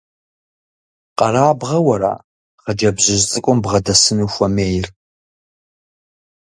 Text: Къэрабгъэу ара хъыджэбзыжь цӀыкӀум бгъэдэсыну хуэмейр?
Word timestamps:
Къэрабгъэу 1.17 1.87
ара 1.95 2.13
хъыджэбзыжь 2.61 3.25
цӀыкӀум 3.29 3.57
бгъэдэсыну 3.63 4.31
хуэмейр? 4.33 4.85